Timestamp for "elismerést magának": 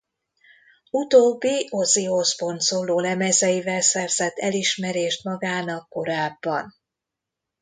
4.37-5.89